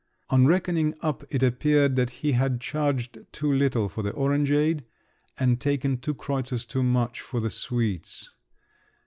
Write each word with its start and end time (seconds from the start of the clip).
On 0.31 0.47
reckoning 0.47 0.95
up, 1.01 1.23
it 1.29 1.43
appeared 1.43 1.95
that 1.95 2.09
he 2.09 2.31
had 2.31 2.59
charged 2.59 3.19
too 3.31 3.53
little 3.53 3.87
for 3.87 4.01
the 4.01 4.11
orangeade, 4.11 4.83
and 5.37 5.61
taken 5.61 5.99
two 5.99 6.15
kreutzers 6.15 6.65
too 6.65 6.81
much 6.81 7.21
for 7.21 7.39
the 7.39 7.51
sweets. 7.51 8.31